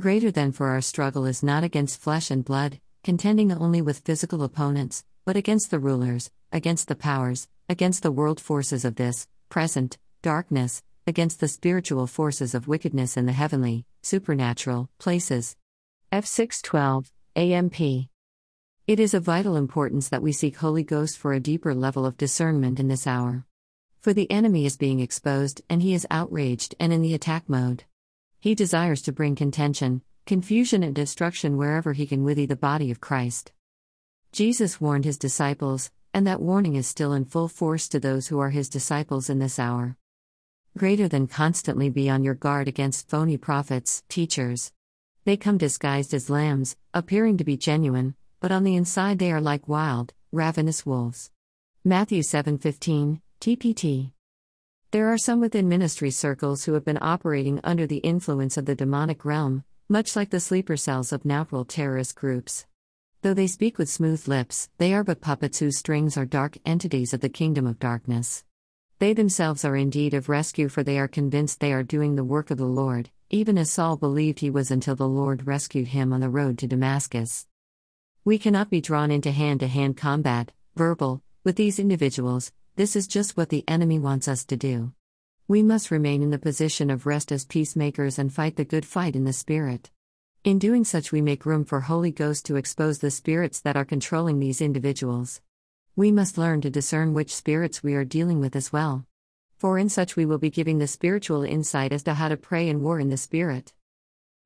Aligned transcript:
Greater 0.00 0.32
than 0.32 0.50
for 0.50 0.70
our 0.70 0.80
struggle 0.80 1.24
is 1.24 1.42
not 1.42 1.62
against 1.62 2.00
flesh 2.00 2.28
and 2.28 2.44
blood, 2.44 2.80
contending 3.04 3.52
only 3.52 3.80
with 3.80 4.00
physical 4.00 4.42
opponents, 4.42 5.04
but 5.24 5.36
against 5.36 5.70
the 5.70 5.78
rulers, 5.78 6.32
against 6.50 6.88
the 6.88 6.96
powers, 6.96 7.46
against 7.68 8.02
the 8.02 8.10
world 8.10 8.40
forces 8.40 8.84
of 8.84 8.96
this 8.96 9.28
present 9.48 9.96
darkness, 10.20 10.82
against 11.06 11.38
the 11.38 11.46
spiritual 11.46 12.08
forces 12.08 12.56
of 12.56 12.66
wickedness 12.66 13.16
in 13.16 13.26
the 13.26 13.32
heavenly, 13.32 13.86
supernatural 14.02 14.90
places. 14.98 15.56
F612, 16.12 17.12
AMP. 17.36 17.80
It 18.86 19.00
is 19.00 19.14
of 19.14 19.22
vital 19.22 19.54
importance 19.54 20.08
that 20.08 20.22
we 20.22 20.32
seek 20.32 20.56
Holy 20.56 20.82
Ghost 20.82 21.16
for 21.16 21.32
a 21.32 21.40
deeper 21.40 21.72
level 21.72 22.04
of 22.04 22.16
discernment 22.16 22.80
in 22.80 22.88
this 22.88 23.06
hour. 23.06 23.46
For 24.00 24.12
the 24.12 24.30
enemy 24.30 24.66
is 24.66 24.76
being 24.76 24.98
exposed, 24.98 25.62
and 25.70 25.82
he 25.82 25.94
is 25.94 26.06
outraged 26.10 26.74
and 26.80 26.92
in 26.92 27.00
the 27.00 27.14
attack 27.14 27.48
mode. 27.48 27.84
He 28.44 28.54
desires 28.54 29.00
to 29.00 29.12
bring 29.12 29.36
contention, 29.36 30.02
confusion, 30.26 30.82
and 30.82 30.94
destruction 30.94 31.56
wherever 31.56 31.94
he 31.94 32.06
can 32.06 32.26
withy 32.26 32.46
the 32.46 32.54
body 32.54 32.90
of 32.90 33.00
Christ. 33.00 33.52
Jesus 34.32 34.78
warned 34.78 35.06
his 35.06 35.16
disciples, 35.16 35.90
and 36.12 36.26
that 36.26 36.42
warning 36.42 36.74
is 36.74 36.86
still 36.86 37.14
in 37.14 37.24
full 37.24 37.48
force 37.48 37.88
to 37.88 37.98
those 37.98 38.26
who 38.26 38.38
are 38.38 38.50
his 38.50 38.68
disciples 38.68 39.30
in 39.30 39.38
this 39.38 39.58
hour. 39.58 39.96
Greater 40.76 41.08
than 41.08 41.26
constantly 41.26 41.88
be 41.88 42.10
on 42.10 42.22
your 42.22 42.34
guard 42.34 42.68
against 42.68 43.08
phony 43.08 43.38
prophets, 43.38 44.02
teachers. 44.10 44.72
They 45.24 45.38
come 45.38 45.56
disguised 45.56 46.12
as 46.12 46.28
lambs, 46.28 46.76
appearing 46.92 47.38
to 47.38 47.44
be 47.44 47.56
genuine, 47.56 48.14
but 48.40 48.52
on 48.52 48.62
the 48.62 48.76
inside 48.76 49.18
they 49.20 49.32
are 49.32 49.40
like 49.40 49.68
wild, 49.68 50.12
ravenous 50.32 50.84
wolves. 50.84 51.30
Matthew 51.82 52.20
7:15, 52.20 53.22
TPT. 53.40 54.10
There 54.94 55.12
are 55.12 55.18
some 55.18 55.40
within 55.40 55.68
ministry 55.68 56.12
circles 56.12 56.62
who 56.62 56.74
have 56.74 56.84
been 56.84 57.00
operating 57.02 57.58
under 57.64 57.84
the 57.84 57.96
influence 57.96 58.56
of 58.56 58.64
the 58.64 58.76
demonic 58.76 59.24
realm, 59.24 59.64
much 59.88 60.14
like 60.14 60.30
the 60.30 60.38
sleeper 60.38 60.76
cells 60.76 61.12
of 61.12 61.24
natural 61.24 61.64
terrorist 61.64 62.14
groups. 62.14 62.64
Though 63.22 63.34
they 63.34 63.48
speak 63.48 63.76
with 63.76 63.88
smooth 63.88 64.28
lips, 64.28 64.68
they 64.78 64.94
are 64.94 65.02
but 65.02 65.20
puppets 65.20 65.58
whose 65.58 65.78
strings 65.78 66.16
are 66.16 66.24
dark 66.24 66.58
entities 66.64 67.12
of 67.12 67.22
the 67.22 67.28
kingdom 67.28 67.66
of 67.66 67.80
darkness. 67.80 68.44
They 69.00 69.14
themselves 69.14 69.64
are 69.64 69.74
indeed 69.74 70.14
of 70.14 70.28
rescue, 70.28 70.68
for 70.68 70.84
they 70.84 71.00
are 71.00 71.08
convinced 71.08 71.58
they 71.58 71.72
are 71.72 71.82
doing 71.82 72.14
the 72.14 72.22
work 72.22 72.52
of 72.52 72.58
the 72.58 72.64
Lord, 72.64 73.10
even 73.30 73.58
as 73.58 73.72
Saul 73.72 73.96
believed 73.96 74.38
he 74.38 74.48
was 74.48 74.70
until 74.70 74.94
the 74.94 75.08
Lord 75.08 75.48
rescued 75.48 75.88
him 75.88 76.12
on 76.12 76.20
the 76.20 76.30
road 76.30 76.56
to 76.58 76.68
Damascus. 76.68 77.48
We 78.24 78.38
cannot 78.38 78.70
be 78.70 78.80
drawn 78.80 79.10
into 79.10 79.32
hand 79.32 79.58
to 79.58 79.66
hand 79.66 79.96
combat, 79.96 80.52
verbal, 80.76 81.20
with 81.42 81.56
these 81.56 81.80
individuals, 81.80 82.52
this 82.76 82.96
is 82.96 83.06
just 83.06 83.36
what 83.36 83.50
the 83.50 83.62
enemy 83.68 84.00
wants 84.00 84.26
us 84.26 84.44
to 84.44 84.56
do. 84.56 84.92
We 85.46 85.62
must 85.62 85.92
remain 85.92 86.22
in 86.22 86.30
the 86.30 86.40
position 86.40 86.90
of 86.90 87.06
rest 87.06 87.30
as 87.30 87.44
peacemakers 87.44 88.18
and 88.18 88.32
fight 88.32 88.56
the 88.56 88.64
good 88.64 88.84
fight 88.84 89.14
in 89.14 89.22
the 89.22 89.32
Spirit. 89.32 89.92
In 90.42 90.58
doing 90.58 90.84
such, 90.84 91.12
we 91.12 91.20
make 91.20 91.46
room 91.46 91.64
for 91.64 91.82
Holy 91.82 92.10
Ghost 92.10 92.46
to 92.46 92.56
expose 92.56 92.98
the 92.98 93.12
spirits 93.12 93.60
that 93.60 93.76
are 93.76 93.84
controlling 93.84 94.40
these 94.40 94.60
individuals. 94.60 95.40
We 95.94 96.10
must 96.10 96.36
learn 96.36 96.62
to 96.62 96.70
discern 96.70 97.14
which 97.14 97.32
spirits 97.32 97.84
we 97.84 97.94
are 97.94 98.04
dealing 98.04 98.40
with 98.40 98.56
as 98.56 98.72
well. 98.72 99.06
For 99.56 99.78
in 99.78 99.88
such, 99.88 100.16
we 100.16 100.26
will 100.26 100.38
be 100.38 100.50
giving 100.50 100.78
the 100.78 100.88
spiritual 100.88 101.44
insight 101.44 101.92
as 101.92 102.02
to 102.02 102.14
how 102.14 102.28
to 102.28 102.36
pray 102.36 102.68
and 102.68 102.82
war 102.82 102.98
in 102.98 103.08
the 103.08 103.16
Spirit. 103.16 103.72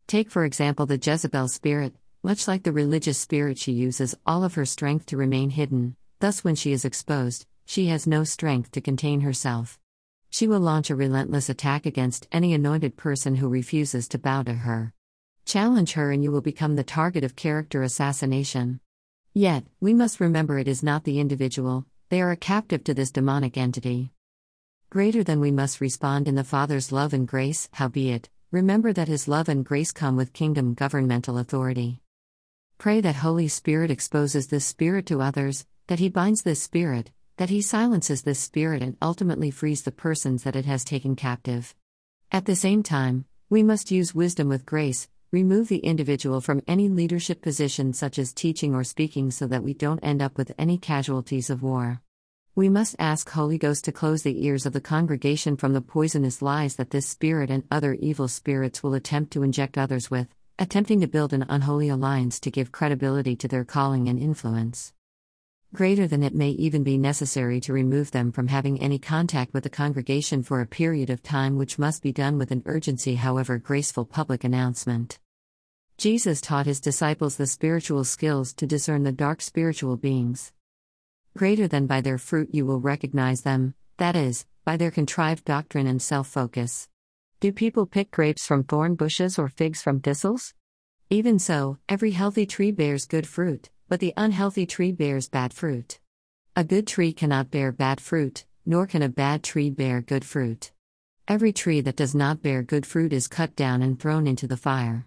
Take, 0.06 0.30
for 0.30 0.44
example, 0.44 0.84
the 0.84 1.00
Jezebel 1.02 1.48
spirit, 1.48 1.94
much 2.22 2.46
like 2.46 2.64
the 2.64 2.72
religious 2.72 3.16
spirit, 3.16 3.56
she 3.56 3.72
uses 3.72 4.14
all 4.26 4.44
of 4.44 4.54
her 4.54 4.66
strength 4.66 5.06
to 5.06 5.16
remain 5.16 5.48
hidden, 5.48 5.96
thus, 6.20 6.44
when 6.44 6.56
she 6.56 6.72
is 6.72 6.84
exposed, 6.84 7.46
she 7.68 7.88
has 7.88 8.06
no 8.06 8.24
strength 8.24 8.72
to 8.72 8.80
contain 8.80 9.20
herself. 9.20 9.78
She 10.30 10.48
will 10.48 10.58
launch 10.58 10.88
a 10.88 10.96
relentless 10.96 11.50
attack 11.50 11.84
against 11.84 12.26
any 12.32 12.54
anointed 12.54 12.96
person 12.96 13.36
who 13.36 13.46
refuses 13.46 14.08
to 14.08 14.18
bow 14.18 14.42
to 14.44 14.54
her. 14.54 14.94
Challenge 15.44 15.92
her, 15.92 16.10
and 16.10 16.24
you 16.24 16.32
will 16.32 16.40
become 16.40 16.76
the 16.76 16.82
target 16.82 17.24
of 17.24 17.36
character 17.36 17.82
assassination. 17.82 18.80
Yet, 19.34 19.64
we 19.80 19.92
must 19.92 20.18
remember 20.18 20.58
it 20.58 20.66
is 20.66 20.82
not 20.82 21.04
the 21.04 21.20
individual, 21.20 21.84
they 22.08 22.22
are 22.22 22.30
a 22.30 22.36
captive 22.38 22.84
to 22.84 22.94
this 22.94 23.10
demonic 23.10 23.58
entity. 23.58 24.12
Greater 24.88 25.22
than 25.22 25.38
we 25.38 25.50
must 25.50 25.82
respond 25.82 26.26
in 26.26 26.36
the 26.36 26.44
Father's 26.44 26.90
love 26.90 27.12
and 27.12 27.28
grace, 27.28 27.68
howbeit, 27.72 28.30
remember 28.50 28.94
that 28.94 29.08
His 29.08 29.28
love 29.28 29.50
and 29.50 29.62
grace 29.62 29.92
come 29.92 30.16
with 30.16 30.32
kingdom 30.32 30.72
governmental 30.72 31.36
authority. 31.36 32.00
Pray 32.78 33.02
that 33.02 33.16
Holy 33.16 33.46
Spirit 33.46 33.90
exposes 33.90 34.46
this 34.46 34.64
spirit 34.64 35.04
to 35.04 35.20
others, 35.20 35.66
that 35.88 35.98
He 35.98 36.08
binds 36.08 36.42
this 36.42 36.62
spirit, 36.62 37.10
that 37.38 37.50
he 37.50 37.62
silences 37.62 38.22
this 38.22 38.40
spirit 38.40 38.82
and 38.82 38.96
ultimately 39.00 39.50
frees 39.50 39.82
the 39.82 39.92
persons 39.92 40.42
that 40.42 40.56
it 40.56 40.64
has 40.64 40.84
taken 40.84 41.14
captive. 41.14 41.72
At 42.32 42.46
the 42.46 42.56
same 42.56 42.82
time, 42.82 43.26
we 43.48 43.62
must 43.62 43.92
use 43.92 44.14
wisdom 44.14 44.48
with 44.48 44.66
grace, 44.66 45.08
remove 45.30 45.68
the 45.68 45.78
individual 45.78 46.40
from 46.40 46.62
any 46.66 46.88
leadership 46.88 47.40
position 47.40 47.92
such 47.92 48.18
as 48.18 48.32
teaching 48.32 48.74
or 48.74 48.82
speaking 48.82 49.30
so 49.30 49.46
that 49.46 49.62
we 49.62 49.72
don't 49.72 50.00
end 50.02 50.20
up 50.20 50.36
with 50.36 50.52
any 50.58 50.78
casualties 50.78 51.48
of 51.48 51.62
war. 51.62 52.02
We 52.56 52.68
must 52.68 52.96
ask 52.98 53.30
Holy 53.30 53.56
Ghost 53.56 53.84
to 53.84 53.92
close 53.92 54.24
the 54.24 54.44
ears 54.44 54.66
of 54.66 54.72
the 54.72 54.80
congregation 54.80 55.56
from 55.56 55.74
the 55.74 55.80
poisonous 55.80 56.42
lies 56.42 56.74
that 56.74 56.90
this 56.90 57.06
spirit 57.06 57.50
and 57.50 57.62
other 57.70 57.94
evil 57.94 58.26
spirits 58.26 58.82
will 58.82 58.94
attempt 58.94 59.32
to 59.34 59.44
inject 59.44 59.78
others 59.78 60.10
with, 60.10 60.26
attempting 60.58 61.00
to 61.02 61.06
build 61.06 61.32
an 61.32 61.46
unholy 61.48 61.88
alliance 61.88 62.40
to 62.40 62.50
give 62.50 62.72
credibility 62.72 63.36
to 63.36 63.46
their 63.46 63.64
calling 63.64 64.08
and 64.08 64.18
influence 64.18 64.92
greater 65.74 66.06
than 66.06 66.22
it 66.22 66.34
may 66.34 66.50
even 66.50 66.82
be 66.82 66.96
necessary 66.96 67.60
to 67.60 67.72
remove 67.74 68.10
them 68.10 68.32
from 68.32 68.48
having 68.48 68.80
any 68.80 68.98
contact 68.98 69.52
with 69.52 69.64
the 69.64 69.70
congregation 69.70 70.42
for 70.42 70.60
a 70.60 70.66
period 70.66 71.10
of 71.10 71.22
time, 71.22 71.58
which 71.58 71.78
must 71.78 72.02
be 72.02 72.10
done 72.10 72.38
with 72.38 72.50
an 72.50 72.62
urgency, 72.64 73.16
however 73.16 73.58
graceful 73.58 74.06
public 74.06 74.44
announcement. 74.44 75.18
Jesus 75.98 76.40
taught 76.40 76.66
his 76.66 76.80
disciples 76.80 77.36
the 77.36 77.46
spiritual 77.46 78.04
skills 78.04 78.54
to 78.54 78.66
discern 78.66 79.02
the 79.02 79.12
dark 79.12 79.42
spiritual 79.42 79.96
beings. 79.96 80.52
Greater 81.36 81.68
than 81.68 81.86
by 81.86 82.00
their 82.00 82.18
fruit 82.18 82.48
you 82.52 82.64
will 82.64 82.80
recognize 82.80 83.42
them, 83.42 83.74
that 83.98 84.16
is, 84.16 84.46
by 84.64 84.76
their 84.76 84.90
contrived 84.90 85.44
doctrine 85.44 85.86
and 85.86 86.00
self 86.00 86.28
focus. 86.28 86.88
Do 87.40 87.52
people 87.52 87.84
pick 87.84 88.10
grapes 88.10 88.46
from 88.46 88.64
thorn 88.64 88.94
bushes 88.94 89.38
or 89.38 89.48
figs 89.48 89.82
from 89.82 90.00
thistles? 90.00 90.54
Even 91.10 91.38
so, 91.38 91.78
every 91.88 92.12
healthy 92.12 92.46
tree 92.46 92.70
bears 92.70 93.06
good 93.06 93.26
fruit 93.26 93.70
but 93.88 94.00
the 94.00 94.12
unhealthy 94.16 94.66
tree 94.66 94.92
bears 94.92 95.28
bad 95.28 95.52
fruit. 95.52 95.98
A 96.54 96.64
good 96.64 96.86
tree 96.86 97.12
cannot 97.12 97.50
bear 97.50 97.72
bad 97.72 98.00
fruit, 98.00 98.44
nor 98.66 98.86
can 98.86 99.02
a 99.02 99.08
bad 99.08 99.42
tree 99.42 99.70
bear 99.70 100.02
good 100.02 100.24
fruit. 100.24 100.72
Every 101.26 101.52
tree 101.52 101.80
that 101.80 101.96
does 101.96 102.14
not 102.14 102.42
bear 102.42 102.62
good 102.62 102.84
fruit 102.84 103.12
is 103.12 103.28
cut 103.28 103.56
down 103.56 103.82
and 103.82 103.98
thrown 103.98 104.26
into 104.26 104.46
the 104.46 104.56
fire. 104.56 105.06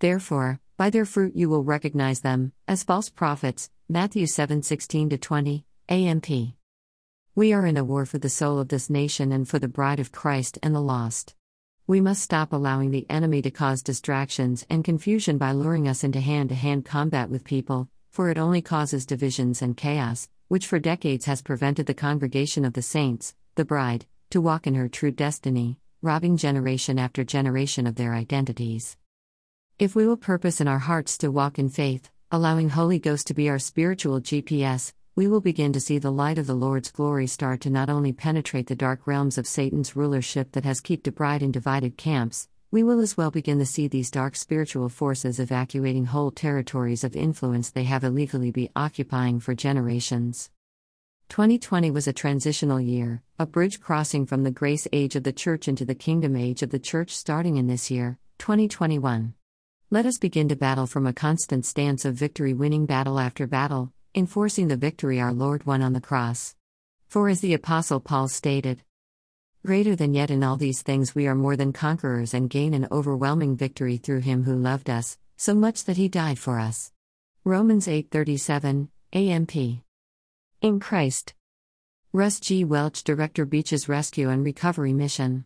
Therefore, 0.00 0.60
by 0.76 0.90
their 0.90 1.04
fruit 1.04 1.36
you 1.36 1.48
will 1.48 1.64
recognize 1.64 2.20
them 2.20 2.52
as 2.66 2.82
false 2.82 3.08
prophets. 3.08 3.70
Matthew 3.88 4.26
7:16 4.26 5.20
20, 5.20 5.64
AMP. 5.88 6.54
We 7.34 7.52
are 7.52 7.66
in 7.66 7.76
a 7.76 7.84
war 7.84 8.06
for 8.06 8.18
the 8.18 8.28
soul 8.28 8.58
of 8.58 8.68
this 8.68 8.90
nation 8.90 9.30
and 9.30 9.48
for 9.48 9.58
the 9.58 9.68
bride 9.68 10.00
of 10.00 10.10
Christ 10.10 10.58
and 10.62 10.74
the 10.74 10.80
lost. 10.80 11.34
We 11.86 12.00
must 12.00 12.22
stop 12.22 12.52
allowing 12.52 12.90
the 12.90 13.06
enemy 13.08 13.42
to 13.42 13.50
cause 13.50 13.82
distractions 13.82 14.66
and 14.68 14.84
confusion 14.84 15.38
by 15.38 15.52
luring 15.52 15.86
us 15.86 16.02
into 16.02 16.20
hand 16.20 16.48
to 16.48 16.54
hand 16.54 16.84
combat 16.84 17.30
with 17.30 17.44
people, 17.44 17.88
for 18.16 18.30
it 18.30 18.38
only 18.38 18.62
causes 18.62 19.04
divisions 19.04 19.60
and 19.60 19.76
chaos, 19.76 20.26
which 20.48 20.66
for 20.66 20.78
decades 20.78 21.26
has 21.26 21.42
prevented 21.42 21.84
the 21.84 21.92
congregation 21.92 22.64
of 22.64 22.72
the 22.72 22.80
saints, 22.80 23.34
the 23.56 23.64
bride, 23.66 24.06
to 24.30 24.40
walk 24.40 24.66
in 24.66 24.74
her 24.74 24.88
true 24.88 25.10
destiny, 25.10 25.78
robbing 26.00 26.34
generation 26.38 26.98
after 26.98 27.22
generation 27.22 27.86
of 27.86 27.96
their 27.96 28.14
identities. 28.14 28.96
If 29.78 29.94
we 29.94 30.06
will 30.06 30.16
purpose 30.16 30.62
in 30.62 30.66
our 30.66 30.78
hearts 30.78 31.18
to 31.18 31.30
walk 31.30 31.58
in 31.58 31.68
faith, 31.68 32.10
allowing 32.30 32.70
Holy 32.70 32.98
Ghost 32.98 33.26
to 33.26 33.34
be 33.34 33.50
our 33.50 33.58
spiritual 33.58 34.22
GPS, 34.22 34.94
we 35.14 35.26
will 35.26 35.42
begin 35.42 35.74
to 35.74 35.80
see 35.80 35.98
the 35.98 36.10
light 36.10 36.38
of 36.38 36.46
the 36.46 36.54
Lord's 36.54 36.90
glory 36.90 37.26
start 37.26 37.60
to 37.60 37.70
not 37.70 37.90
only 37.90 38.14
penetrate 38.14 38.68
the 38.68 38.74
dark 38.74 39.06
realms 39.06 39.36
of 39.36 39.46
Satan's 39.46 39.94
rulership 39.94 40.52
that 40.52 40.64
has 40.64 40.80
kept 40.80 41.04
the 41.04 41.12
bride 41.12 41.42
in 41.42 41.52
divided 41.52 41.98
camps, 41.98 42.48
we 42.76 42.82
will 42.82 43.00
as 43.00 43.16
well 43.16 43.30
begin 43.30 43.58
to 43.58 43.64
see 43.64 43.88
these 43.88 44.10
dark 44.10 44.36
spiritual 44.36 44.90
forces 44.90 45.40
evacuating 45.40 46.04
whole 46.04 46.30
territories 46.30 47.04
of 47.04 47.16
influence 47.16 47.70
they 47.70 47.84
have 47.84 48.04
illegally 48.04 48.50
been 48.50 48.68
occupying 48.76 49.40
for 49.40 49.54
generations. 49.54 50.50
2020 51.30 51.90
was 51.90 52.06
a 52.06 52.12
transitional 52.12 52.78
year, 52.78 53.22
a 53.38 53.46
bridge 53.46 53.80
crossing 53.80 54.26
from 54.26 54.44
the 54.44 54.50
grace 54.50 54.86
age 54.92 55.16
of 55.16 55.22
the 55.22 55.32
church 55.32 55.68
into 55.68 55.86
the 55.86 55.94
kingdom 55.94 56.36
age 56.36 56.62
of 56.62 56.68
the 56.68 56.78
church 56.78 57.16
starting 57.16 57.56
in 57.56 57.66
this 57.66 57.90
year, 57.90 58.18
2021. 58.40 59.32
Let 59.88 60.04
us 60.04 60.18
begin 60.18 60.50
to 60.50 60.54
battle 60.54 60.86
from 60.86 61.06
a 61.06 61.14
constant 61.14 61.64
stance 61.64 62.04
of 62.04 62.12
victory, 62.12 62.52
winning 62.52 62.84
battle 62.84 63.18
after 63.18 63.46
battle, 63.46 63.90
enforcing 64.14 64.68
the 64.68 64.76
victory 64.76 65.18
our 65.18 65.32
Lord 65.32 65.64
won 65.64 65.80
on 65.80 65.94
the 65.94 66.00
cross. 66.02 66.54
For 67.08 67.30
as 67.30 67.40
the 67.40 67.54
Apostle 67.54 68.00
Paul 68.00 68.28
stated, 68.28 68.82
Greater 69.66 69.96
than 69.96 70.14
yet 70.14 70.30
in 70.30 70.44
all 70.44 70.56
these 70.56 70.80
things 70.80 71.12
we 71.12 71.26
are 71.26 71.34
more 71.34 71.56
than 71.56 71.72
conquerors 71.72 72.34
and 72.34 72.48
gain 72.48 72.72
an 72.72 72.86
overwhelming 72.92 73.56
victory 73.56 73.96
through 73.96 74.20
him 74.20 74.44
who 74.44 74.54
loved 74.54 74.88
us, 74.88 75.18
so 75.36 75.54
much 75.54 75.86
that 75.86 75.96
he 75.96 76.08
died 76.08 76.38
for 76.38 76.60
us. 76.60 76.92
Romans 77.42 77.88
8:37, 77.88 78.90
AMP. 79.12 79.82
In 80.60 80.78
Christ. 80.78 81.34
Russ 82.12 82.38
G. 82.38 82.62
Welch, 82.62 83.02
Director 83.02 83.44
Beaches 83.44 83.88
Rescue 83.88 84.30
and 84.30 84.44
Recovery 84.44 84.92
Mission. 84.92 85.44